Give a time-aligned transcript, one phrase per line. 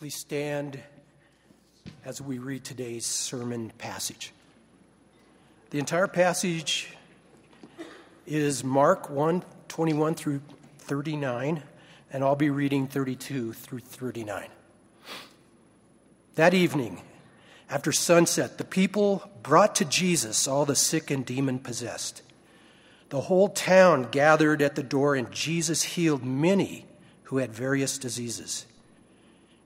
[0.00, 0.80] Please stand
[2.06, 4.32] as we read today's sermon passage.
[5.68, 6.88] The entire passage
[8.26, 10.40] is Mark 1 21 through
[10.78, 11.62] 39,
[12.14, 14.46] and I'll be reading 32 through 39.
[16.36, 17.02] That evening,
[17.68, 22.22] after sunset, the people brought to Jesus all the sick and demon possessed.
[23.10, 26.86] The whole town gathered at the door, and Jesus healed many
[27.24, 28.64] who had various diseases.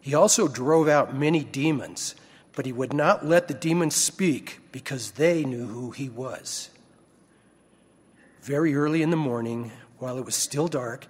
[0.05, 2.15] He also drove out many demons,
[2.55, 6.69] but he would not let the demons speak because they knew who he was.
[8.43, 11.07] Very early in the morning, while it was still dark,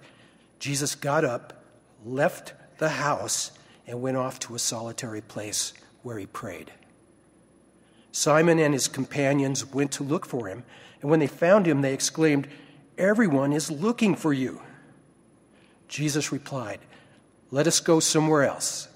[0.59, 1.61] Jesus got up,
[2.05, 3.51] left the house,
[3.85, 6.71] and went off to a solitary place where he prayed.
[8.13, 10.63] Simon and his companions went to look for him,
[11.01, 12.47] and when they found him, they exclaimed,
[12.97, 14.61] Everyone is looking for you.
[15.89, 16.79] Jesus replied,
[17.55, 18.89] let us go somewhere else,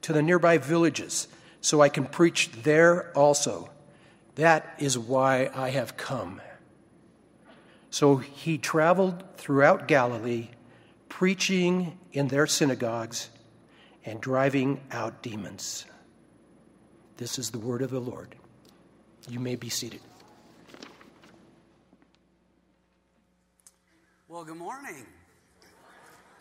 [0.00, 1.28] to the nearby villages,
[1.60, 3.68] so I can preach there also.
[4.36, 6.40] That is why I have come.
[7.90, 10.48] So he traveled throughout Galilee,
[11.10, 13.28] preaching in their synagogues
[14.06, 15.84] and driving out demons.
[17.18, 18.34] This is the word of the Lord.
[19.28, 20.00] You may be seated.
[24.26, 25.04] Well, good morning.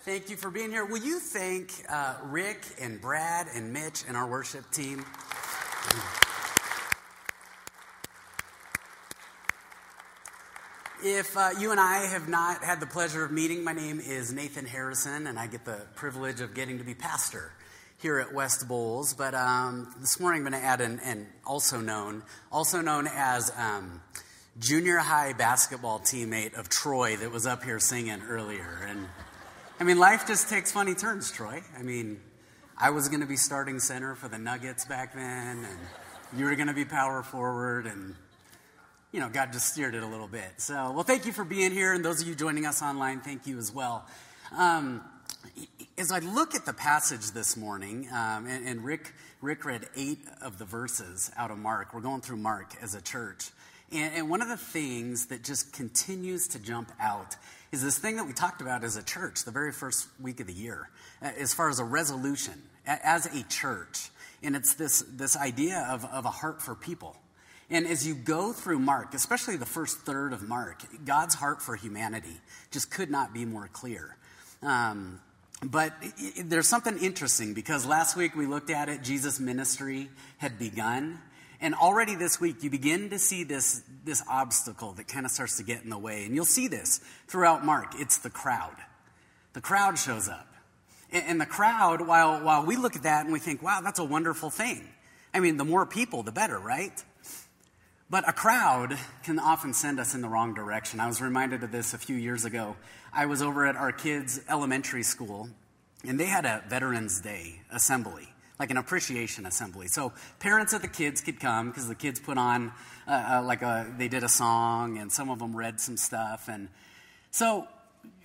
[0.06, 0.86] Thank you for being here.
[0.86, 5.04] Will you thank uh, Rick and Brad and Mitch and our worship team?
[11.04, 14.32] If uh, you and I have not had the pleasure of meeting, my name is
[14.32, 17.52] Nathan Harrison, and I get the privilege of getting to be pastor
[17.98, 19.16] here at West Bowles.
[19.16, 23.52] But um, this morning I'm going to add an, an, also known, also known as
[23.58, 24.04] um,
[24.60, 29.08] junior high basketball teammate of Troy that was up here singing earlier, and.
[29.78, 31.62] I mean, life just takes funny turns, Troy.
[31.78, 32.22] I mean,
[32.78, 35.78] I was going to be starting center for the Nuggets back then, and
[36.40, 38.16] you were going to be power forward, and,
[39.12, 40.50] you know, God just steered it a little bit.
[40.60, 43.48] So, well, thank you for being here, and those of you joining us online, thank
[43.48, 44.06] you as well.
[44.58, 45.02] Um,
[45.98, 50.22] as I look at the passage this morning, um, and, and Rick, Rick read eight
[50.42, 53.50] of the verses out of Mark, we're going through Mark as a church.
[53.92, 57.36] And, and one of the things that just continues to jump out
[57.72, 60.48] is this thing that we talked about as a church the very first week of
[60.48, 60.90] the year,
[61.22, 64.10] as far as a resolution as a church.
[64.44, 67.16] And it's this, this idea of, of a heart for people.
[67.70, 71.76] And as you go through Mark, especially the first third of Mark, God's heart for
[71.76, 72.40] humanity
[72.70, 74.18] just could not be more clear.
[74.62, 75.20] Um,
[75.64, 75.94] but
[76.44, 81.20] there's something interesting because last week we looked at it, Jesus' ministry had begun.
[81.62, 85.58] And already this week, you begin to see this, this obstacle that kind of starts
[85.58, 86.26] to get in the way.
[86.26, 87.94] And you'll see this throughout Mark.
[87.96, 88.76] It's the crowd.
[89.54, 90.48] The crowd shows up.
[91.12, 94.04] And, the crowd, while, while we look at that and we think, wow, that's a
[94.04, 94.86] wonderful thing.
[95.34, 97.04] I mean, the more people, the better, right?
[98.10, 101.00] But a crowd can often send us in the wrong direction.
[101.00, 102.76] I was reminded of this a few years ago.
[103.14, 105.50] I was over at our kids' elementary school,
[106.06, 108.28] and they had a Veterans Day assembly
[108.60, 109.88] like an appreciation assembly.
[109.88, 112.72] So parents of the kids could come because the kids put on
[113.08, 116.48] uh, uh, like a, they did a song and some of them read some stuff.
[116.48, 116.70] And
[117.32, 117.68] so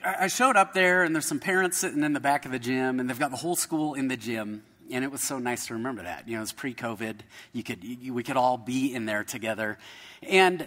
[0.04, 3.00] I showed up there and there's some parents sitting in the back of the gym
[3.00, 4.62] and they've got the whole school in the gym.
[4.92, 6.26] And it was so nice to remember that.
[6.26, 7.20] You know, it was pre-COVID.
[7.52, 9.78] You could, you, we could all be in there together.
[10.22, 10.66] And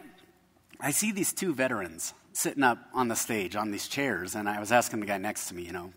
[0.80, 4.36] I see these two veterans sitting up on the stage on these chairs.
[4.36, 5.92] And I was asking the guy next to me, you know,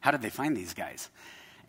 [0.00, 1.08] how did they find these guys?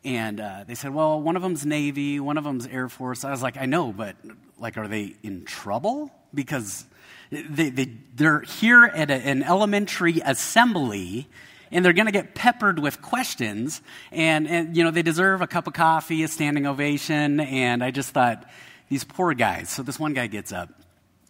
[0.04, 3.24] And uh, they said, well, one of them's Navy, one of them's Air Force.
[3.24, 4.16] I was like, I know, but
[4.58, 6.12] like, are they in trouble?
[6.34, 6.86] Because
[7.30, 11.28] they, they, they're here at a, an elementary assembly
[11.72, 13.82] and they're going to get peppered with questions.
[14.12, 17.40] And, and, you know, they deserve a cup of coffee, a standing ovation.
[17.40, 18.46] And I just thought,
[18.92, 19.70] these poor guys.
[19.70, 20.70] So this one guy gets up.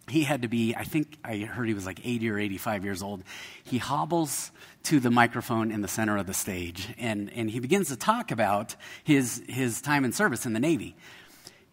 [0.08, 3.02] He had to be, I think I heard he was like 80 or 85 years
[3.04, 3.22] old.
[3.62, 4.50] He hobbles
[4.84, 8.30] to the microphone in the center of the stage, and, and he begins to talk
[8.30, 10.96] about his, his time in service in the Navy.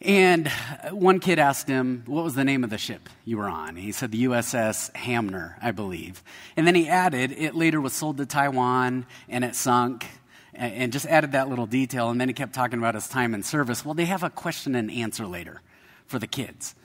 [0.01, 0.47] And
[0.91, 3.75] one kid asked him, What was the name of the ship you were on?
[3.75, 6.23] He said, The USS Hamner, I believe.
[6.55, 10.05] And then he added, It later was sold to Taiwan and it sunk,
[10.53, 12.09] and just added that little detail.
[12.09, 13.83] And then he kept talking about his time in service.
[13.83, 15.61] Well, they have a question and answer later
[16.05, 16.75] for the kids.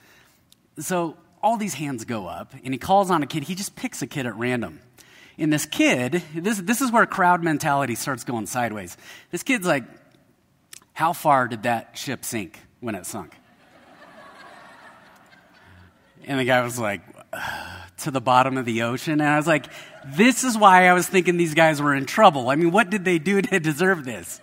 [0.79, 3.43] So all these hands go up, and he calls on a kid.
[3.43, 4.81] He just picks a kid at random.
[5.37, 8.95] And this kid, this, this is where crowd mentality starts going sideways.
[9.31, 9.83] This kid's like,
[10.93, 13.35] How far did that ship sink when it sunk?
[16.27, 17.01] And the guy was like,
[17.99, 19.13] To the bottom of the ocean.
[19.13, 19.67] And I was like,
[20.05, 22.49] This is why I was thinking these guys were in trouble.
[22.49, 24.41] I mean, what did they do to deserve this?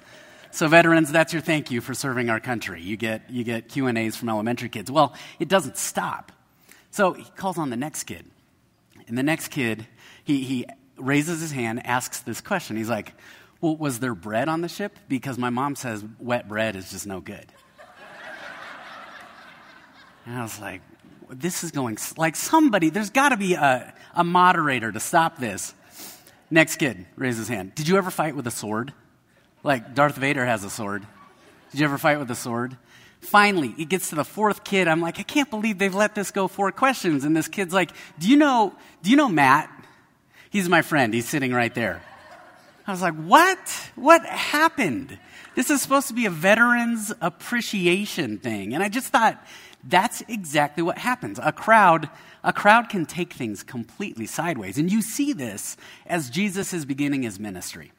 [0.52, 2.82] so veterans, that's your thank you for serving our country.
[2.82, 4.90] You get, you get Q&As from elementary kids.
[4.90, 6.30] Well, it doesn't stop.
[6.90, 8.26] So he calls on the next kid.
[9.08, 9.86] And the next kid,
[10.22, 10.66] he, he
[11.02, 12.76] raises his hand, asks this question.
[12.76, 13.14] He's like,
[13.60, 14.98] well, was there bread on the ship?
[15.08, 17.46] Because my mom says wet bread is just no good.
[20.26, 20.82] and I was like,
[21.30, 25.74] this is going, like somebody, there's got to be a, a moderator to stop this.
[26.50, 27.74] Next kid, raises his hand.
[27.74, 28.92] Did you ever fight with a sword?
[29.62, 31.06] Like Darth Vader has a sword.
[31.70, 32.76] Did you ever fight with a sword?
[33.20, 34.88] Finally, it gets to the fourth kid.
[34.88, 37.24] I'm like, I can't believe they've let this go four questions.
[37.24, 39.70] And this kid's like, Do you know, do you know Matt?
[40.52, 41.14] He's my friend.
[41.14, 42.02] He's sitting right there.
[42.86, 43.90] I was like, What?
[43.94, 45.18] What happened?
[45.54, 48.74] This is supposed to be a veterans appreciation thing.
[48.74, 49.42] And I just thought,
[49.82, 51.40] that's exactly what happens.
[51.42, 52.10] A crowd,
[52.44, 54.76] a crowd can take things completely sideways.
[54.76, 57.92] And you see this as Jesus is beginning his ministry.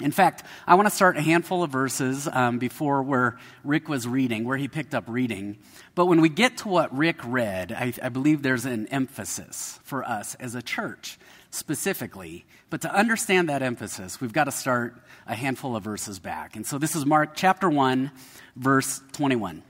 [0.00, 4.08] In fact, I want to start a handful of verses um, before where Rick was
[4.08, 5.58] reading, where he picked up reading.
[5.94, 10.02] But when we get to what Rick read, I, I believe there's an emphasis for
[10.02, 11.18] us as a church
[11.50, 12.44] specifically.
[12.70, 14.94] But to understand that emphasis, we've got to start
[15.26, 16.56] a handful of verses back.
[16.56, 18.10] And so this is Mark chapter 1,
[18.56, 19.62] verse 21.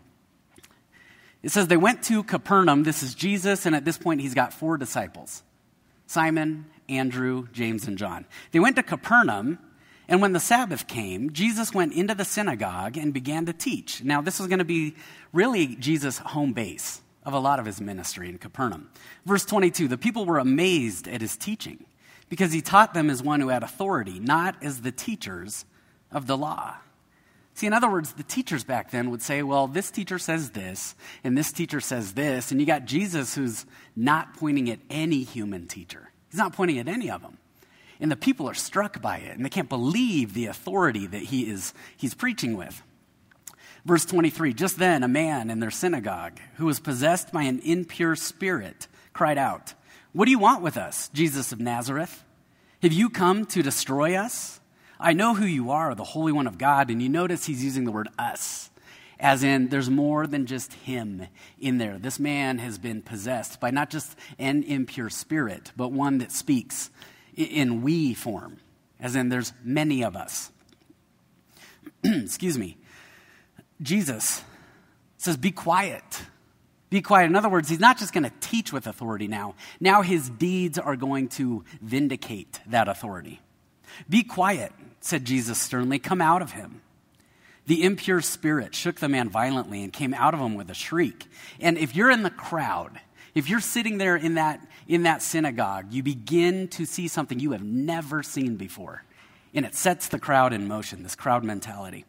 [1.42, 2.82] It says, They went to Capernaum.
[2.82, 5.42] This is Jesus, and at this point, he's got four disciples
[6.06, 8.26] Simon, Andrew, James, and John.
[8.52, 9.58] They went to Capernaum.
[10.08, 14.02] And when the Sabbath came, Jesus went into the synagogue and began to teach.
[14.02, 14.96] Now, this was going to be
[15.32, 18.90] really Jesus' home base of a lot of his ministry in Capernaum.
[19.26, 21.84] Verse 22 the people were amazed at his teaching
[22.28, 25.64] because he taught them as one who had authority, not as the teachers
[26.12, 26.76] of the law.
[27.54, 30.94] See, in other words, the teachers back then would say, well, this teacher says this,
[31.22, 35.66] and this teacher says this, and you got Jesus who's not pointing at any human
[35.66, 36.10] teacher.
[36.30, 37.36] He's not pointing at any of them.
[38.00, 41.50] And the people are struck by it, and they can't believe the authority that he
[41.50, 42.82] is he's preaching with.
[43.84, 48.16] Verse 23 Just then, a man in their synagogue who was possessed by an impure
[48.16, 49.74] spirit cried out,
[50.12, 52.24] What do you want with us, Jesus of Nazareth?
[52.82, 54.60] Have you come to destroy us?
[54.98, 56.90] I know who you are, the Holy One of God.
[56.90, 58.70] And you notice he's using the word us,
[59.18, 61.26] as in there's more than just him
[61.58, 61.98] in there.
[61.98, 66.90] This man has been possessed by not just an impure spirit, but one that speaks
[67.34, 68.58] in we form,
[68.98, 70.50] as in there's many of us.
[72.04, 72.76] Excuse me.
[73.82, 74.42] Jesus
[75.16, 76.04] says, Be quiet.
[76.90, 77.26] Be quiet.
[77.26, 79.54] In other words, he's not just going to teach with authority now.
[79.78, 83.40] Now his deeds are going to vindicate that authority.
[84.08, 86.00] Be quiet, said Jesus sternly.
[86.00, 86.82] Come out of him.
[87.66, 91.26] The impure spirit shook the man violently and came out of him with a shriek.
[91.60, 92.98] And if you're in the crowd,
[93.34, 97.52] if you're sitting there in that in that synagogue, you begin to see something you
[97.52, 99.04] have never seen before.
[99.54, 102.04] And it sets the crowd in motion, this crowd mentality.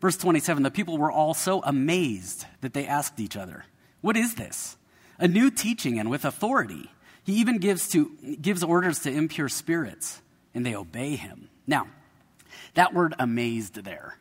[0.00, 3.64] Verse 27 the people were all so amazed that they asked each other,
[4.00, 4.76] What is this?
[5.18, 6.90] A new teaching and with authority.
[7.24, 10.20] He even gives, to, gives orders to impure spirits,
[10.54, 11.48] and they obey him.
[11.66, 11.88] Now,
[12.74, 14.16] that word amazed there.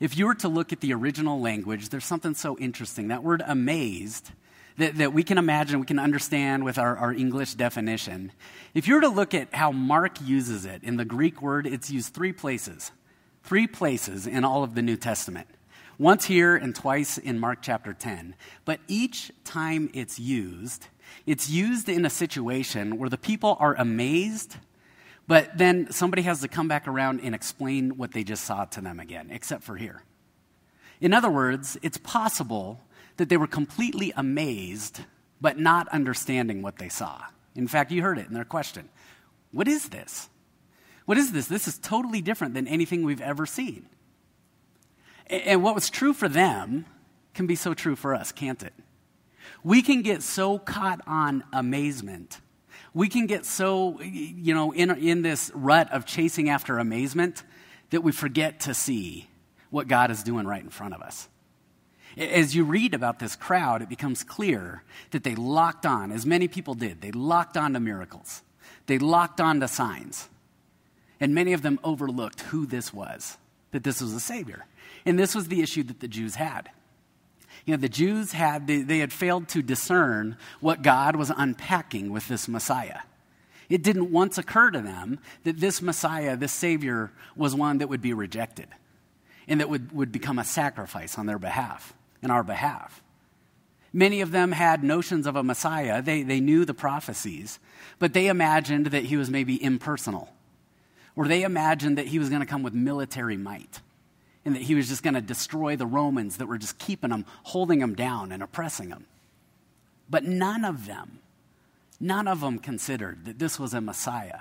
[0.00, 3.08] If you were to look at the original language, there's something so interesting.
[3.08, 4.30] That word amazed
[4.78, 8.32] that, that we can imagine, we can understand with our, our English definition.
[8.74, 11.90] If you were to look at how Mark uses it in the Greek word, it's
[11.90, 12.90] used three places.
[13.42, 15.48] Three places in all of the New Testament.
[15.98, 18.34] Once here and twice in Mark chapter 10.
[18.64, 20.86] But each time it's used,
[21.26, 24.56] it's used in a situation where the people are amazed,
[25.26, 28.80] but then somebody has to come back around and explain what they just saw to
[28.80, 30.02] them again, except for here.
[31.00, 32.80] In other words, it's possible
[33.16, 35.00] that they were completely amazed,
[35.40, 37.22] but not understanding what they saw.
[37.54, 38.88] In fact, you heard it in their question
[39.50, 40.28] What is this?
[41.04, 41.46] What is this?
[41.46, 43.86] This is totally different than anything we've ever seen.
[45.26, 46.86] And what was true for them
[47.34, 48.74] can be so true for us, can't it?
[49.64, 52.40] We can get so caught on amazement.
[52.94, 57.42] We can get so, you know, in, in this rut of chasing after amazement
[57.90, 59.28] that we forget to see
[59.70, 61.28] what God is doing right in front of us.
[62.16, 64.82] As you read about this crowd, it becomes clear
[65.12, 68.42] that they locked on, as many people did, they locked on to miracles.
[68.86, 70.28] They locked on to signs.
[71.22, 73.38] And many of them overlooked who this was,
[73.70, 74.66] that this was a Savior.
[75.06, 76.68] And this was the issue that the Jews had.
[77.64, 82.10] You know, the Jews had, they, they had failed to discern what God was unpacking
[82.10, 83.02] with this Messiah.
[83.68, 88.02] It didn't once occur to them that this Messiah, this Savior, was one that would
[88.02, 88.66] be rejected
[89.46, 93.00] and that would, would become a sacrifice on their behalf in our behalf.
[93.92, 96.02] Many of them had notions of a Messiah.
[96.02, 97.60] They, they knew the prophecies,
[98.00, 100.28] but they imagined that he was maybe impersonal,
[101.16, 103.80] or they imagined that he was going to come with military might.
[104.44, 107.24] and that he was just going to destroy the Romans that were just keeping them,
[107.44, 109.06] holding them down, and oppressing them.
[110.10, 111.20] But none of them,
[112.00, 114.40] none of them considered that this was a Messiah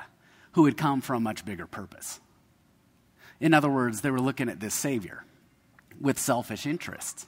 [0.53, 2.19] who had come for a much bigger purpose.
[3.39, 5.23] In other words, they were looking at this Savior
[5.99, 7.27] with selfish interests.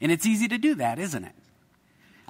[0.00, 1.34] And it's easy to do that, isn't it?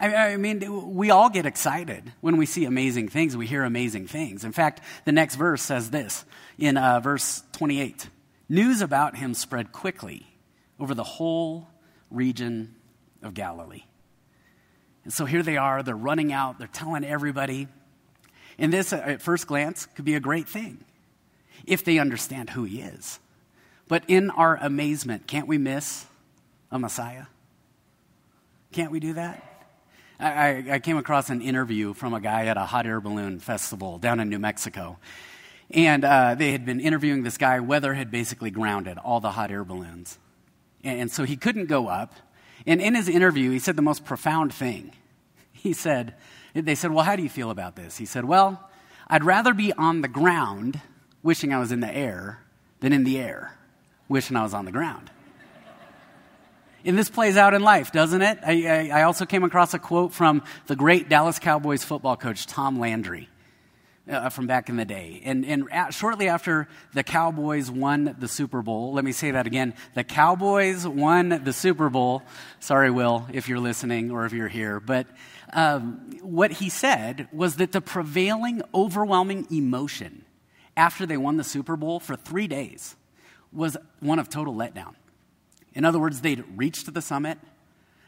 [0.00, 4.45] I, mean, we all get excited when we see amazing things, we hear amazing things.
[4.45, 6.25] In fact, the next verse says this
[6.59, 8.09] in uh, verse 28
[8.49, 10.26] News about him spread quickly
[10.80, 11.69] over the whole
[12.11, 12.75] region
[13.23, 13.85] of Galilee.
[15.04, 17.69] And so here they are, they're running out, they're telling everybody.
[18.59, 20.85] And this, uh, at first glance, could be a great thing
[21.66, 23.21] if they understand who he is.
[23.87, 26.07] But in our amazement, can't we miss
[26.71, 27.26] a Messiah?
[28.73, 29.50] Can't we do that?
[30.21, 33.99] I, I, came across an interview from a guy at a hot air balloon festival
[33.99, 34.99] down in New Mexico.
[35.71, 37.61] And uh, they had been interviewing this guy.
[37.61, 40.19] Weather had basically grounded all the hot air balloons.
[40.85, 42.15] And, and so he couldn't go up.
[42.67, 44.93] And in his interview, he said the most profound thing.
[45.53, 46.15] He said,
[46.55, 47.99] They said, Well, how do you feel about this?
[47.99, 48.71] He said, Well,
[49.09, 50.81] I'd rather be on the ground
[51.23, 52.41] wishing I was in the air
[52.81, 53.59] than in the air
[54.09, 55.11] wishing I was on the ground.
[56.85, 58.39] And this plays out in life, doesn't it?
[58.45, 62.47] I, I, I, also came across a quote from the great Dallas Cowboys football coach,
[62.47, 63.29] Tom Landry
[64.09, 65.21] uh, from back in the day.
[65.25, 69.47] And, and at, shortly after the Cowboys won the Super Bowl, let me say that
[69.47, 72.23] again the Cowboys won the Super Bowl.
[72.59, 74.81] Sorry, Will, if you're listening or if you're here.
[74.81, 75.07] But
[75.53, 80.25] um, what he said was that the prevailing, overwhelming emotion
[80.77, 82.97] after they won the Super Bowl for three days
[83.53, 84.95] was one of total letdown.
[85.75, 87.39] In other words, they'd reached the summit,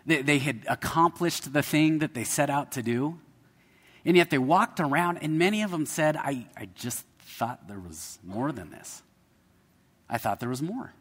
[0.04, 3.18] they, they had accomplished the thing that they set out to do
[4.04, 7.78] and yet they walked around, and many of them said, I, I just thought there
[7.78, 9.02] was more than this.
[10.08, 10.92] I thought there was more.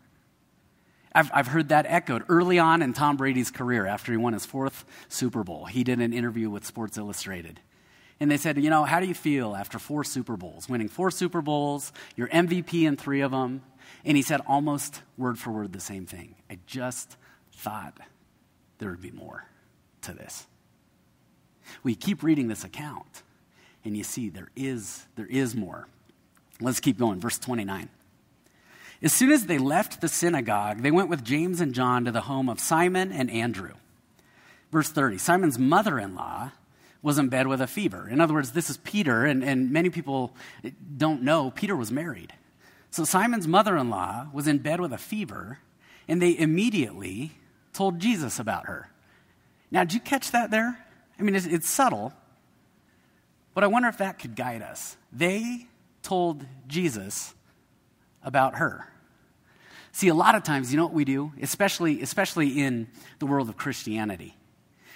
[1.13, 4.46] I've, I've heard that echoed early on in Tom Brady's career after he won his
[4.46, 5.65] fourth Super Bowl.
[5.65, 7.60] He did an interview with Sports Illustrated.
[8.20, 10.70] And they said, You know, how do you feel after four Super Bowls?
[10.70, 13.63] Winning four Super Bowls, you're MVP in three of them.
[14.05, 16.36] And he said almost word for word the same thing.
[16.50, 17.17] I just
[17.53, 17.98] thought
[18.79, 19.45] there would be more
[20.03, 20.48] to this.
[21.83, 23.24] We keep reading this account,
[23.86, 25.88] and you see there is, there is more.
[26.60, 27.19] Let's keep going.
[27.19, 27.89] Verse 29.
[29.03, 32.21] As soon as they left the synagogue, they went with James and John to the
[32.21, 33.74] home of Simon and Andrew.
[34.71, 36.51] Verse 30 Simon's mother in law
[37.01, 38.07] was in bed with a fever.
[38.07, 40.36] In other words, this is Peter, and, and many people
[40.98, 42.33] don't know Peter was married.
[42.91, 45.60] So Simon's mother in law was in bed with a fever,
[46.07, 47.31] and they immediately
[47.74, 48.89] told Jesus about her.
[49.71, 50.77] Now, did you catch that there?
[51.17, 52.12] I mean, it's, it's subtle,
[53.53, 54.98] but I wonder if that could guide us.
[55.12, 55.67] They
[56.03, 57.33] told Jesus
[58.24, 58.91] about her.
[59.93, 62.88] See, a lot of times, you know what we do, especially, especially in
[63.19, 64.36] the world of Christianity?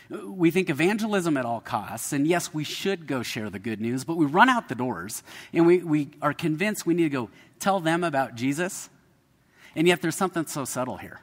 [0.09, 4.03] We think evangelism at all costs, and yes, we should go share the good news,
[4.03, 7.29] but we run out the doors and we, we are convinced we need to go
[7.59, 8.89] tell them about Jesus.
[9.75, 11.21] And yet, there's something so subtle here.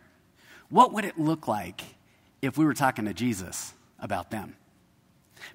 [0.68, 1.82] What would it look like
[2.42, 4.56] if we were talking to Jesus about them?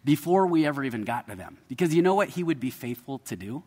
[0.04, 1.58] before we ever even got to them.
[1.68, 3.64] Because you know what he would be faithful to do?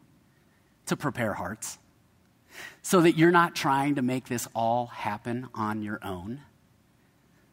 [0.86, 1.78] To prepare hearts.
[2.82, 6.40] So that you're not trying to make this all happen on your own.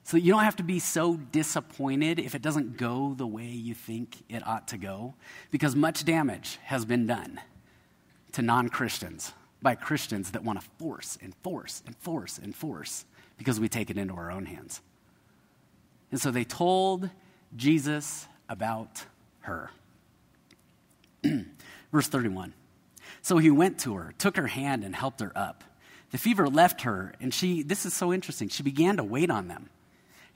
[0.07, 3.73] So you don't have to be so disappointed if it doesn't go the way you
[3.73, 5.15] think it ought to go.
[5.51, 7.41] Because much damage has been done
[8.31, 13.03] to non Christians by Christians that want to force and force and force and force
[13.37, 14.79] because we take it into our own hands.
[16.09, 17.09] And so they told
[17.57, 19.03] Jesus about
[19.41, 19.71] her.
[21.91, 22.53] Verse 31.
[23.21, 25.65] So he went to her, took her hand, and helped her up.
[26.11, 29.49] The fever left her, and she, this is so interesting, she began to wait on
[29.49, 29.69] them.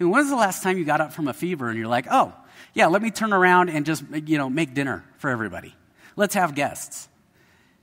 [0.01, 2.07] And when was the last time you got up from a fever and you're like,
[2.09, 2.33] oh,
[2.73, 5.75] yeah, let me turn around and just, you know, make dinner for everybody?
[6.15, 7.07] Let's have guests.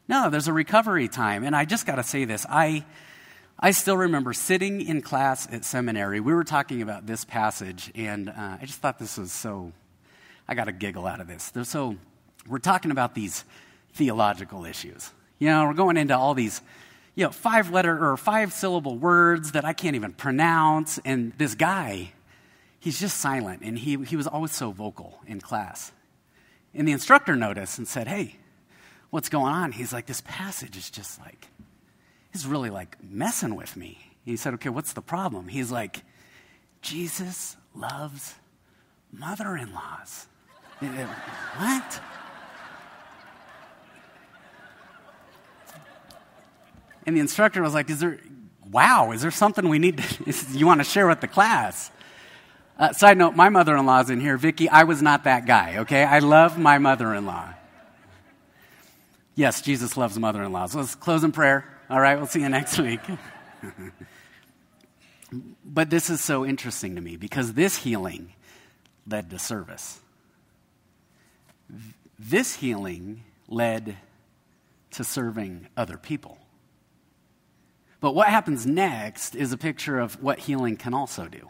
[0.09, 1.45] No, there's a recovery time.
[1.45, 2.45] And I just got to say this.
[2.51, 2.85] I,
[3.61, 6.19] I still remember sitting in class at seminary.
[6.19, 9.73] We were talking about this passage, and uh, I just thought this was so
[10.49, 11.53] I got a giggle out of this.
[11.69, 11.97] So,
[12.49, 13.45] we're talking about these
[13.93, 15.13] theological issues.
[15.39, 16.63] You know, we're going into all these,
[17.19, 21.01] you know, five letter or five syllable words that I can't even pronounce.
[21.05, 22.13] And this guy,
[22.79, 23.63] he's just silent.
[23.63, 25.91] And he, he was always so vocal in class.
[26.73, 28.37] And the instructor noticed and said, Hey,
[29.11, 29.73] what's going on?
[29.73, 31.49] He's like, This passage is just like,
[32.33, 33.99] it's really like messing with me.
[34.25, 35.49] He said, Okay, what's the problem?
[35.49, 36.05] He's like,
[36.83, 38.37] Jesus loves
[39.11, 40.29] mother in laws.
[41.59, 42.01] What?
[47.09, 48.19] And the instructor was like, Is there,
[48.71, 51.91] wow, is there something we need to, you want to share with the class?
[52.79, 54.37] Uh, side note, my mother in law's in here.
[54.37, 56.05] Vicky, I was not that guy, okay?
[56.05, 57.49] I love my mother in law.
[59.37, 60.75] Yes, Jesus loves mother in laws.
[60.75, 61.65] Let's close in prayer.
[61.89, 63.01] All right, we'll see you next week.
[65.65, 68.35] but this is so interesting to me because this healing
[69.07, 69.99] led to service.
[72.19, 73.97] This healing led
[74.91, 76.37] to serving other people.
[78.01, 81.49] But what happens next is a picture of what healing can also do.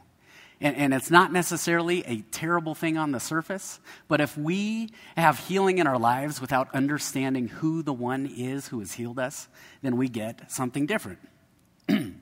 [0.61, 3.79] And, and, it's not necessarily a terrible thing on the surface,
[4.09, 8.81] but if we have healing in our lives without understanding who the one is who
[8.81, 9.47] has healed us,
[9.83, 11.21] then we get something different.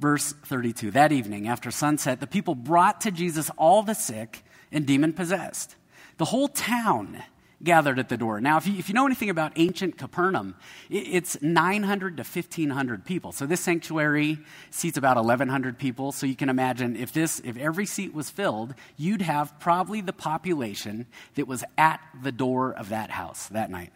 [0.00, 4.86] Verse 32 That evening, after sunset, the people brought to Jesus all the sick and
[4.86, 5.76] demon possessed.
[6.18, 7.22] The whole town
[7.64, 8.40] gathered at the door.
[8.40, 10.54] Now, if you, if you know anything about ancient Capernaum,
[10.90, 13.32] it, it's 900 to 1,500 people.
[13.32, 14.38] So this sanctuary
[14.70, 16.12] seats about 1,100 people.
[16.12, 20.12] So you can imagine if this, if every seat was filled, you'd have probably the
[20.12, 23.92] population that was at the door of that house that night.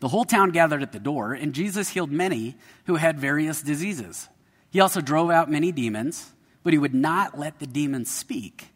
[0.00, 2.56] The whole town gathered at the door, and Jesus healed many
[2.86, 4.28] who had various diseases.
[4.70, 6.30] He also drove out many demons,
[6.62, 8.70] but he would not let the demons speak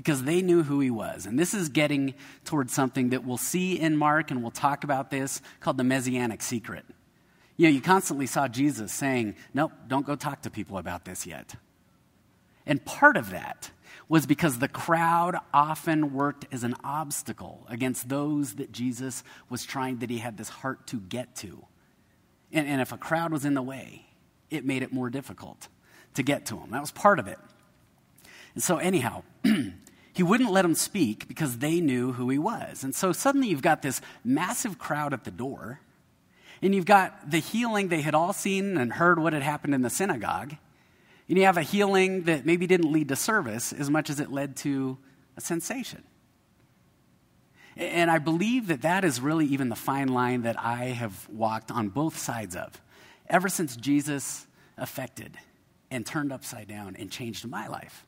[0.00, 1.26] because they knew who he was.
[1.26, 2.14] And this is getting
[2.46, 6.40] towards something that we'll see in Mark, and we'll talk about this called the Messianic
[6.40, 6.86] secret.
[7.58, 11.26] You know, you constantly saw Jesus saying, Nope, don't go talk to people about this
[11.26, 11.54] yet.
[12.64, 13.72] And part of that
[14.08, 19.98] was because the crowd often worked as an obstacle against those that Jesus was trying,
[19.98, 21.66] that he had this heart to get to.
[22.50, 24.06] And, and if a crowd was in the way,
[24.48, 25.68] it made it more difficult
[26.14, 26.70] to get to him.
[26.70, 27.38] That was part of it.
[28.54, 29.22] And so, anyhow,
[30.12, 32.82] he wouldn't let them speak because they knew who he was.
[32.82, 35.80] And so suddenly you've got this massive crowd at the door,
[36.62, 39.82] and you've got the healing they had all seen and heard what had happened in
[39.82, 40.56] the synagogue.
[41.28, 44.32] And you have a healing that maybe didn't lead to service as much as it
[44.32, 44.98] led to
[45.36, 46.02] a sensation.
[47.76, 51.70] And I believe that that is really even the fine line that I have walked
[51.70, 52.80] on both sides of
[53.28, 55.38] ever since Jesus affected
[55.90, 58.04] and turned upside down and changed my life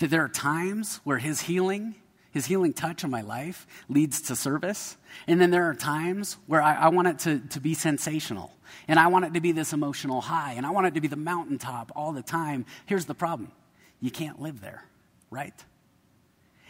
[0.00, 1.94] that there are times where his healing,
[2.32, 4.96] his healing touch on my life leads to service.
[5.26, 8.50] And then there are times where I, I, want it to, to be sensational.
[8.88, 10.54] And I want it to be this emotional high.
[10.54, 12.64] And I want it to be the mountaintop all the time.
[12.86, 13.52] Here's the problem
[14.00, 14.84] you can't live there,
[15.30, 15.54] right?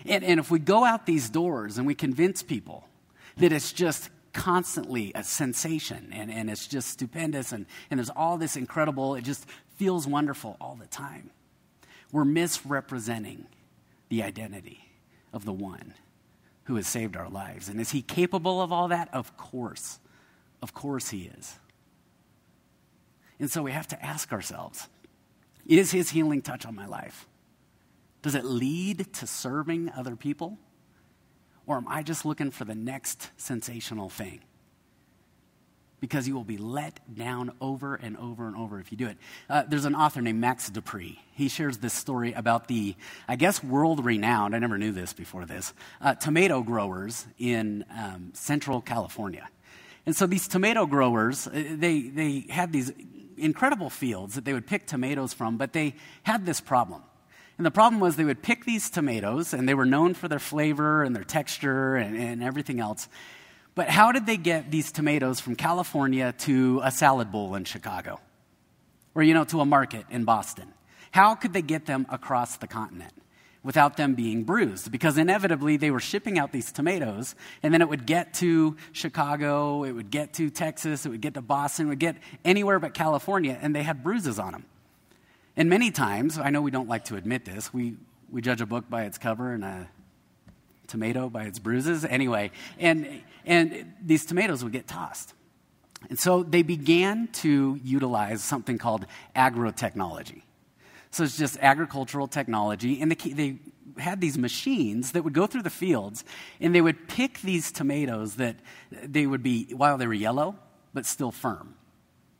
[0.04, 2.84] And, and if we go out these doors and we convince people
[3.36, 8.38] that it's just constantly a sensation and, and it's just stupendous and, and there's all
[8.38, 11.30] this incredible, it just feels wonderful all the time
[12.12, 13.46] we're misrepresenting
[14.08, 14.90] the identity
[15.32, 15.94] of the one
[16.64, 17.68] who has saved our lives.
[17.68, 19.08] And is he capable of all that?
[19.12, 19.98] Of course.
[20.62, 21.58] Of course he is.
[23.38, 24.88] And so we have to ask ourselves
[25.66, 27.28] is his healing touch on my life?
[28.22, 30.58] Does it lead to serving other people?
[31.66, 34.40] Or am I just looking for the next sensational thing?
[36.00, 39.18] Because you will be let down over and over and over if you do it.
[39.48, 41.20] Uh, there's an author named Max De Pree.
[41.32, 42.94] He shares this story about the,
[43.28, 48.30] I guess, world renowned, I never knew this before this, uh, tomato growers in um,
[48.32, 49.48] central California.
[50.06, 52.92] And so these tomato growers, uh, they, they had these
[53.36, 57.02] incredible fields that they would pick tomatoes from, but they had this problem.
[57.58, 60.38] And the problem was they would pick these tomatoes, and they were known for their
[60.38, 63.06] flavor and their texture and, and everything else.
[63.74, 68.20] But how did they get these tomatoes from California to a salad bowl in Chicago?
[69.14, 70.72] Or, you know, to a market in Boston?
[71.12, 73.12] How could they get them across the continent
[73.62, 74.90] without them being bruised?
[74.90, 79.84] Because inevitably they were shipping out these tomatoes, and then it would get to Chicago,
[79.84, 82.94] it would get to Texas, it would get to Boston, it would get anywhere but
[82.94, 84.64] California, and they had bruises on them.
[85.56, 87.96] And many times, I know we don't like to admit this, we,
[88.30, 89.88] we judge a book by its cover and a
[90.90, 92.04] tomato by its bruises.
[92.04, 95.32] Anyway, and and these tomatoes would get tossed.
[96.08, 100.42] And so they began to utilize something called agrotechnology.
[101.10, 103.58] So it's just agricultural technology, and they
[103.98, 106.24] had these machines that would go through the fields,
[106.60, 108.56] and they would pick these tomatoes that
[108.90, 110.56] they would be, while they were yellow,
[110.94, 111.74] but still firm.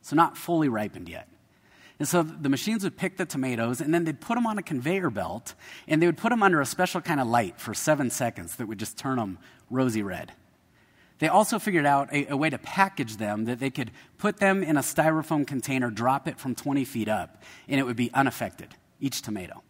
[0.03, 1.29] So not fully ripened yet.
[2.01, 4.63] And so the machines would pick the tomatoes and then they'd put them on a
[4.63, 5.55] conveyor belt
[5.87, 8.67] and they would put them under a special kind of light for seven seconds that
[8.67, 10.33] would just turn them rosy red.
[11.19, 14.63] They also figured out a, a, way to package them that they could put them
[14.63, 18.75] in a styrofoam container, drop it from 20 feet up, and it would be unaffected,
[18.99, 19.63] each tomato.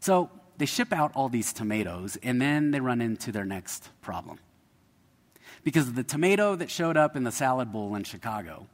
[0.00, 4.38] So they ship out all these tomatoes, and then they run into their next problem.
[5.64, 8.66] Because the tomato that showed up in the salad bowl in Chicago,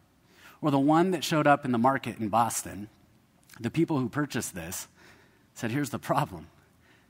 [0.64, 2.88] or the one that showed up in the market in Boston,
[3.60, 4.88] the people who purchased this
[5.52, 6.46] said, Here's the problem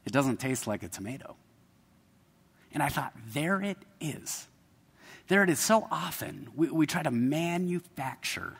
[0.05, 1.37] it doesn't taste like a tomato.
[2.73, 4.49] And I thought, there it is.
[5.29, 5.61] There it is.
[5.61, 8.55] So often we, we try to manufacture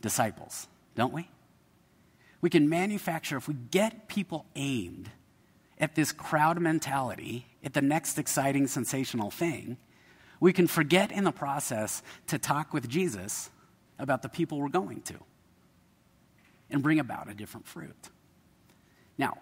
[0.00, 1.28] disciples, don't we?
[2.40, 5.10] We can manufacture, if we get people aimed
[5.78, 9.76] at this crowd mentality, at the next exciting, sensational thing,
[10.40, 13.50] we can forget in the process to talk with Jesus
[13.98, 15.14] about the people we're going to
[16.70, 18.10] and bring about a different fruit.
[19.16, 19.38] Now,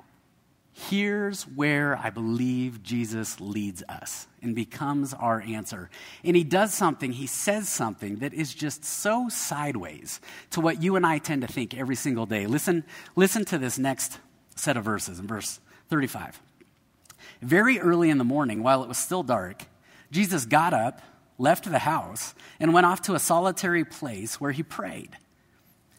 [0.75, 5.91] Here's where I believe Jesus leads us and becomes our answer.
[6.25, 10.19] And he does something, he says something that is just so sideways
[10.51, 12.47] to what you and I tend to think every single day.
[12.47, 12.85] Listen,
[13.17, 14.19] listen to this next
[14.57, 15.61] set of verses in verse
[15.91, 16.41] 35.
[17.43, 19.67] Very early in the morning, while it was still dark,
[20.11, 21.03] Jesus got up,
[21.43, 25.11] left the house, and went off to a solitary place where he prayed.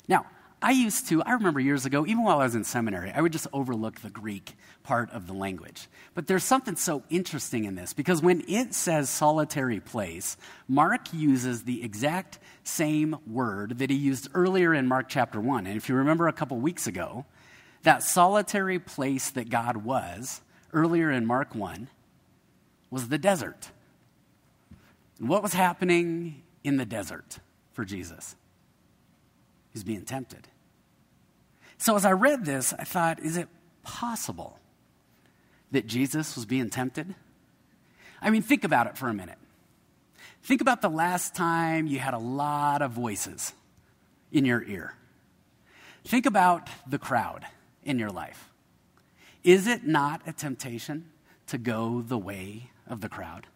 [0.07, 0.25] Now,
[0.61, 3.33] I used to, I remember years ago, even while I was in seminary, I would
[3.33, 5.89] just overlook the Greek part of the language.
[6.15, 10.37] But there's something so interesting in this because when it says solitary place,
[10.69, 15.67] Mark uses the exact same word that he used earlier in Mark chapter 1.
[15.67, 17.25] And if you remember a couple weeks ago,
[17.83, 21.89] that solitary place that God was earlier in Mark 1
[22.89, 23.71] was the desert.
[25.19, 27.39] And what was happening in the desert
[27.71, 28.35] for Jesus?
[29.69, 30.47] He's being tempted.
[31.77, 33.47] So as I read this, I thought, is it
[33.83, 34.59] possible
[35.71, 37.15] that Jesus was being tempted?
[38.21, 39.37] I mean, think about it for a minute.
[40.43, 43.53] Think about the last time you had a lot of voices
[44.31, 44.95] in your ear.
[46.03, 47.45] Think about the crowd
[47.83, 48.49] in your life.
[49.43, 51.11] Is it not a temptation
[51.47, 53.47] to go the way of the crowd?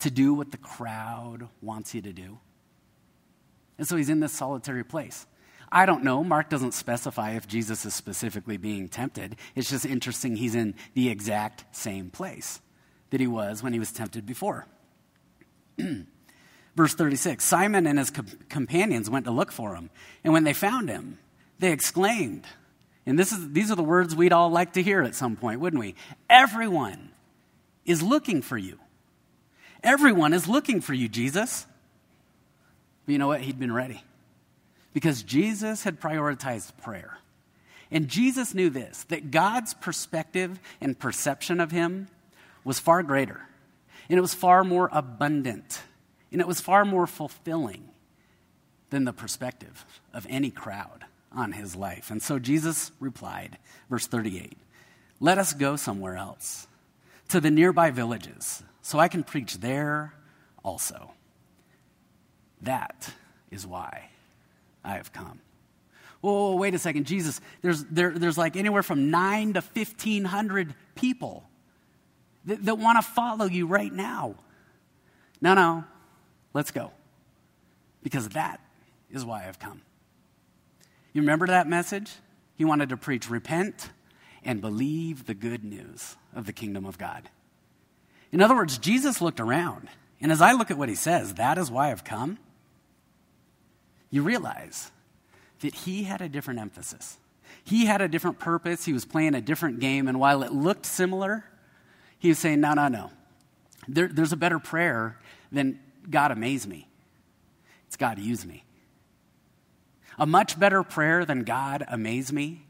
[0.00, 2.38] To do what the crowd wants you to do?
[3.78, 5.26] And so he's in this solitary place.
[5.70, 6.22] I don't know.
[6.22, 9.36] Mark doesn't specify if Jesus is specifically being tempted.
[9.54, 12.60] It's just interesting he's in the exact same place
[13.10, 14.66] that he was when he was tempted before.
[16.76, 19.90] Verse 36 Simon and his co- companions went to look for him,
[20.24, 21.18] and when they found him,
[21.58, 22.44] they exclaimed,
[23.06, 25.60] and this is, these are the words we'd all like to hear at some point,
[25.60, 25.94] wouldn't we?
[26.28, 27.10] Everyone
[27.84, 28.78] is looking for you.
[29.82, 31.66] Everyone is looking for you, Jesus.
[33.04, 33.40] But you know what?
[33.40, 34.02] He'd been ready
[34.92, 37.18] because Jesus had prioritized prayer.
[37.90, 42.08] And Jesus knew this that God's perspective and perception of him
[42.64, 43.40] was far greater,
[44.08, 45.82] and it was far more abundant,
[46.30, 47.88] and it was far more fulfilling
[48.90, 52.10] than the perspective of any crowd on his life.
[52.10, 53.58] And so Jesus replied,
[53.90, 54.56] verse 38
[55.20, 56.66] Let us go somewhere else,
[57.28, 60.14] to the nearby villages, so I can preach there
[60.64, 61.12] also.
[62.62, 63.12] That
[63.50, 64.10] is why
[64.84, 65.40] I have come.
[66.20, 67.06] Whoa, wait a second.
[67.06, 71.48] Jesus, there's, there, there's like anywhere from nine to 1,500 people
[72.44, 74.36] that, that want to follow you right now.
[75.40, 75.84] No, no,
[76.54, 76.92] let's go.
[78.02, 78.60] Because that
[79.10, 79.82] is why I've come.
[81.12, 82.12] You remember that message?
[82.56, 83.90] He wanted to preach repent
[84.44, 87.28] and believe the good news of the kingdom of God.
[88.32, 89.88] In other words, Jesus looked around.
[90.20, 92.38] And as I look at what he says, that is why I've come
[94.12, 94.92] you realize
[95.60, 97.18] that he had a different emphasis.
[97.64, 98.84] He had a different purpose.
[98.84, 100.06] He was playing a different game.
[100.06, 101.44] And while it looked similar,
[102.18, 103.10] he was saying, No, no, no.
[103.88, 105.18] There, there's a better prayer
[105.50, 106.86] than God amaze me.
[107.86, 108.64] It's God use me.
[110.18, 112.66] A much better prayer than God amaze me,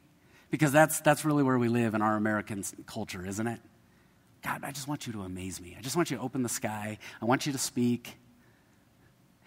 [0.51, 3.61] because that's, that's really where we live in our American culture, isn't it?
[4.43, 5.77] God, I just want you to amaze me.
[5.79, 6.99] I just want you to open the sky.
[7.21, 8.17] I want you to speak.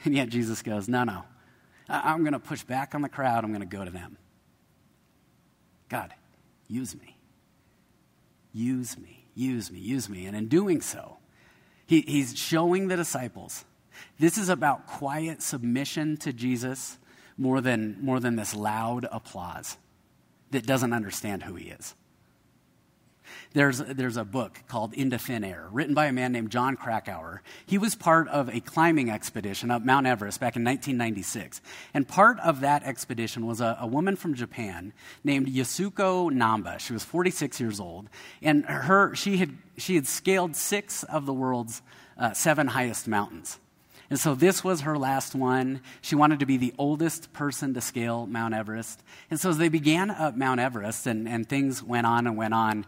[0.04, 1.24] And yet Jesus goes, No, no.
[1.88, 3.44] I'm going to push back on the crowd.
[3.44, 4.18] I'm going to go to them.
[5.90, 6.14] God,
[6.68, 7.16] use me.
[8.56, 10.26] Use me, use me, use me.
[10.26, 11.18] And in doing so,
[11.88, 13.66] he, he's showing the disciples
[14.18, 16.98] this is about quiet submission to Jesus
[17.38, 19.78] more than, more than this loud applause
[20.52, 21.96] that doesn't understand who he is.
[23.54, 27.42] There's, there's a book called Into Thin Air, written by a man named Jon Krakauer.
[27.66, 31.62] He was part of a climbing expedition up Mount Everest back in 1996.
[31.94, 36.80] And part of that expedition was a, a woman from Japan named Yasuko Namba.
[36.80, 38.10] She was 46 years old.
[38.42, 41.82] And her, she, had, she had scaled six of the world's
[42.18, 43.60] uh, seven highest mountains.
[44.10, 45.82] And so this was her last one.
[46.02, 49.02] She wanted to be the oldest person to scale Mount Everest.
[49.32, 52.54] And so as they began up Mount Everest and, and things went on and went
[52.54, 52.86] on,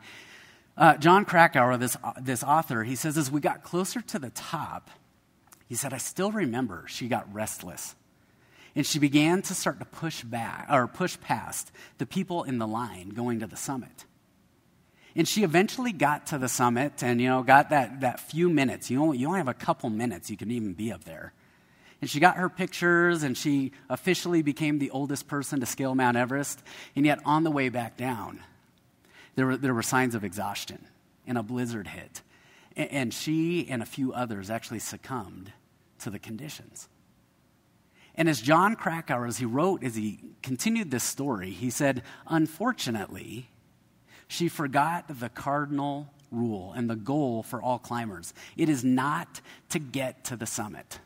[0.78, 4.90] uh, Jon Krakauer, this, this author, he says, as we got closer to the top,
[5.68, 7.96] he said, I still remember she got restless.
[8.76, 12.68] And she began to start to push back or push past the people in the
[12.68, 14.06] line going to the summit.
[15.16, 18.92] And she eventually got to the summit and, you know, got that, that few minutes.
[18.92, 21.34] You only, you only have a couple minutes you can even be up there.
[22.02, 26.16] And she got her pictures and she officially became the oldest person to scale Mount
[26.16, 26.62] Everest.
[26.96, 28.42] And yet, on the way back down,
[29.38, 30.84] there were, there were signs of exhaustion
[31.28, 32.23] and a blizzard hit.
[32.76, 35.54] And, and she and a few others actually succumbed
[36.00, 36.89] to the conditions.
[38.15, 43.52] And as Jon Krakauer, as he wrote, as he continued this story, he said, Unfortunately,
[44.28, 48.34] she forgot the cardinal rule and the goal for all climbers.
[48.58, 51.00] It is not to get to the summit,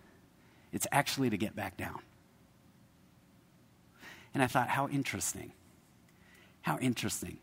[0.72, 2.00] it's actually to get back down.
[4.34, 5.52] And I thought, how interesting.
[6.62, 7.40] How interesting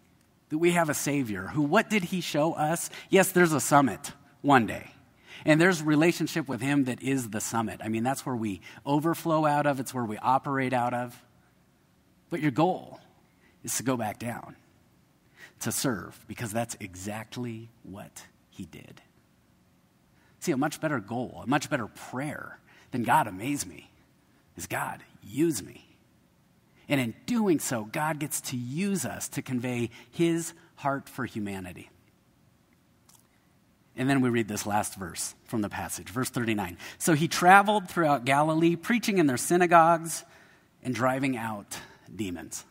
[0.51, 2.91] that we have a Savior who, what did he show us?
[3.11, 4.91] Yes, there's a summit one day.
[5.45, 7.81] And there's relationship with him that is the summit.
[7.83, 11.21] I mean, that's where we overflow out of, it's where we operate out of.
[12.31, 13.01] But your goal
[13.63, 14.57] is to go back down
[15.61, 19.01] to serve because that's exactly what he did.
[20.41, 22.59] See, a much better goal, a much better prayer
[22.91, 23.91] than God amaze me
[24.57, 25.88] is God use me.
[26.89, 31.91] And in doing so, God gets to use us to convey his heart for humanity.
[33.97, 36.79] And then we read this last verse from the passage, verse 39.
[36.99, 40.25] So he traveled throughout Galilee, preaching in their synagogues
[40.83, 41.77] and driving out
[42.15, 42.65] demons.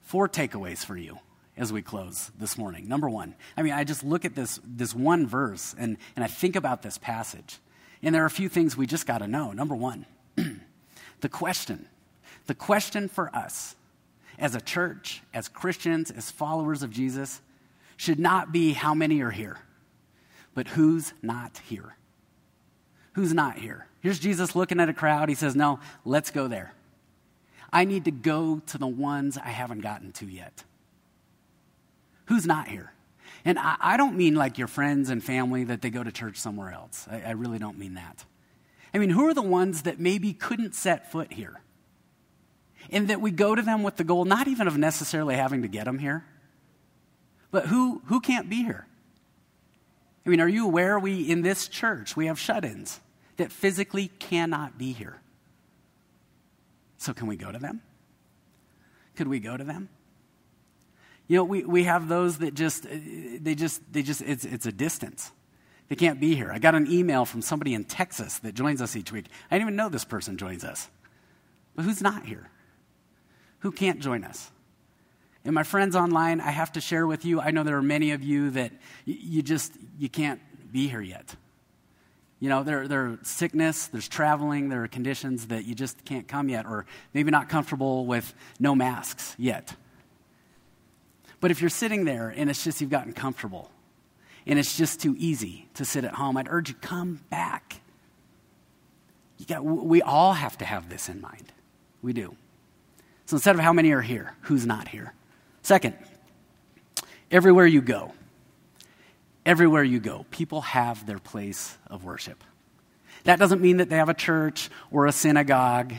[0.00, 1.18] Four takeaways for you
[1.58, 2.88] as we close this morning.
[2.88, 6.28] Number one, I mean, I just look at this, this one verse and, and I
[6.28, 7.58] think about this passage.
[8.02, 9.52] And there are a few things we just got to know.
[9.52, 10.06] Number one,
[11.20, 11.86] the question,
[12.46, 13.76] the question for us
[14.38, 17.40] as a church, as Christians, as followers of Jesus,
[17.96, 19.58] should not be how many are here,
[20.54, 21.96] but who's not here.
[23.12, 23.86] Who's not here?
[24.00, 25.28] Here's Jesus looking at a crowd.
[25.28, 26.74] He says, No, let's go there.
[27.72, 30.64] I need to go to the ones I haven't gotten to yet.
[32.26, 32.92] Who's not here?
[33.44, 36.38] And I, I, don't mean like your friends and family that they go to church
[36.38, 37.06] somewhere else.
[37.10, 38.24] I, I really don't mean that.
[38.94, 41.60] I mean, who are the ones that maybe couldn't set foot here?
[42.90, 45.68] And that we go to them with the goal not even of necessarily having to
[45.68, 46.24] get them here,
[47.50, 48.86] but who, who can't be here?
[50.26, 53.00] I mean, are you aware we, in this church, we have shut ins
[53.36, 55.20] that physically cannot be here?
[56.98, 57.82] So, can we go to them?
[59.16, 59.88] Could we go to them?
[61.28, 62.90] You know, we, we have those that just, uh,
[63.40, 65.30] they just, they just, it's, it's a distance.
[65.88, 66.50] They can't be here.
[66.50, 69.26] I got an email from somebody in Texas that joins us each week.
[69.50, 70.88] I didn't even know this person joins us.
[71.76, 72.48] But who's not here?
[73.64, 74.50] Who can't join us?
[75.42, 78.10] And my friends online, I have to share with you, I know there are many
[78.10, 78.72] of you that
[79.06, 80.38] you just, you can't
[80.70, 81.34] be here yet.
[82.40, 86.50] You know, there, there sickness, there's traveling, there are conditions that you just can't come
[86.50, 89.74] yet, or maybe not comfortable with no masks yet.
[91.40, 93.70] But if you're sitting there and it's just you've gotten comfortable
[94.46, 97.80] and it's just too easy to sit at home, I'd urge you come back.
[99.38, 101.50] You got, we all have to have this in mind.
[102.02, 102.36] We do.
[103.26, 105.14] So instead of how many are here, who's not here?
[105.62, 105.96] Second,
[107.30, 108.12] everywhere you go,
[109.46, 112.44] everywhere you go, people have their place of worship.
[113.24, 115.94] That doesn't mean that they have a church or a synagogue.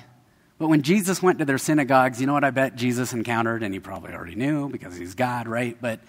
[0.57, 3.63] But when Jesus went to their synagogues, you know what I bet Jesus encountered?
[3.63, 5.75] And he probably already knew because he's God, right?
[5.81, 5.99] But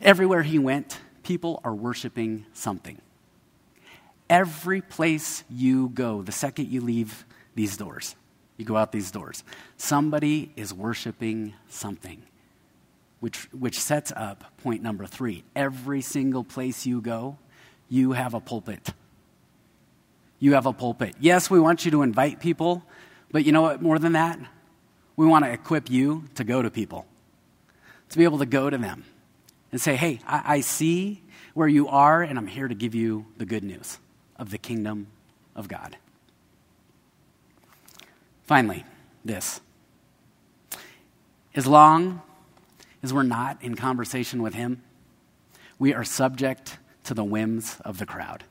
[0.00, 2.98] everywhere he went, people are worshiping something.
[4.30, 8.16] Every place you go, the second you leave these doors,
[8.58, 9.42] you go out these doors,
[9.78, 12.22] somebody is worshiping something,
[13.20, 15.44] which, which sets up point number three.
[15.56, 17.38] Every single place you go,
[17.88, 18.92] you have a pulpit.
[20.38, 21.14] You have a pulpit.
[21.18, 22.84] Yes, we want you to invite people
[23.30, 24.38] but you know what, more than that?
[25.16, 27.06] We want to equip you to go to people,
[28.10, 29.04] to be able to go to them
[29.72, 31.22] and say, hey, I, I see
[31.54, 33.98] where you are, and I'm here to give you the good news
[34.36, 35.08] of the kingdom
[35.54, 35.96] of God.
[38.48, 38.82] Finally,
[39.26, 39.60] this.
[41.54, 42.22] As long
[43.02, 44.82] as we're not in conversation with Him,
[45.78, 48.44] we are subject to the whims of the crowd.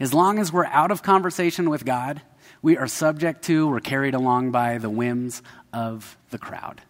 [0.00, 2.20] As long as we're out of conversation with God,
[2.62, 5.40] we are subject to, we're carried along by the whims
[5.72, 6.82] of the crowd.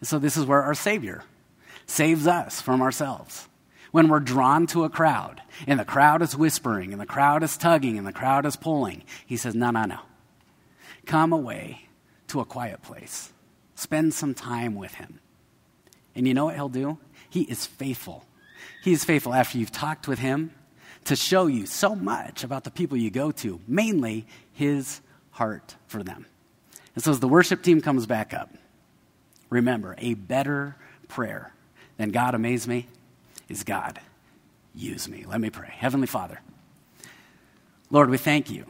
[0.00, 1.24] And so, this is where our Savior
[1.84, 3.50] saves us from ourselves.
[3.90, 7.58] When we're drawn to a crowd, and the crowd is whispering, and the crowd is
[7.58, 9.98] tugging, and the crowd is pulling, He says, No, no, no.
[11.06, 11.88] Come away
[12.28, 13.32] to a quiet place.
[13.74, 15.20] Spend some time with Him.
[16.14, 16.98] And you know what He'll do?
[17.28, 18.24] He is faithful.
[18.82, 20.52] He is faithful after you've talked with Him
[21.04, 25.00] to show you so much about the people you go to, mainly his
[25.32, 26.26] heart for them.
[26.94, 28.50] And so as the worship team comes back up,
[29.50, 30.76] remember a better
[31.08, 31.52] prayer
[31.96, 32.88] than God amaze me
[33.48, 34.00] is God
[34.74, 35.24] use me.
[35.26, 35.72] Let me pray.
[35.76, 36.40] Heavenly Father,
[37.90, 38.64] Lord, we thank you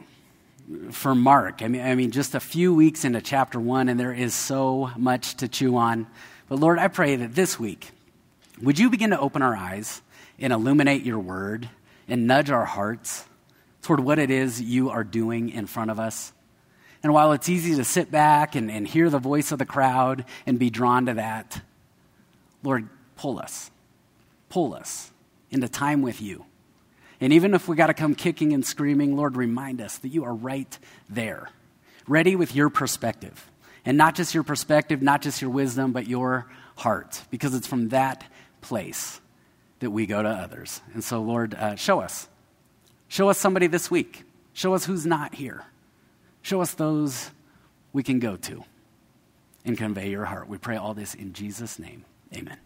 [0.91, 1.61] for Mark.
[1.61, 4.91] I mean, I mean, just a few weeks into chapter one, and there is so
[4.97, 6.07] much to chew on.
[6.47, 7.91] But Lord, I pray that this week,
[8.61, 10.01] would you begin to open our eyes
[10.39, 11.69] and illuminate your word
[12.07, 13.25] and nudge our hearts
[13.81, 16.33] toward what it is you are doing in front of us?
[17.03, 20.25] And while it's easy to sit back and, and hear the voice of the crowd
[20.47, 21.61] and be drawn to that,
[22.63, 23.69] Lord, pull us.
[24.49, 25.11] Pull us
[25.51, 26.45] into time with you.
[27.21, 30.23] And even if we got to come kicking and screaming, Lord, remind us that you
[30.25, 30.77] are right
[31.09, 31.49] there,
[32.07, 33.49] ready with your perspective.
[33.85, 37.89] And not just your perspective, not just your wisdom, but your heart, because it's from
[37.89, 38.23] that
[38.61, 39.21] place
[39.79, 40.81] that we go to others.
[40.93, 42.27] And so, Lord, uh, show us.
[43.07, 44.23] Show us somebody this week.
[44.53, 45.63] Show us who's not here.
[46.41, 47.31] Show us those
[47.93, 48.63] we can go to
[49.63, 50.49] and convey your heart.
[50.49, 52.05] We pray all this in Jesus' name.
[52.35, 52.57] Amen.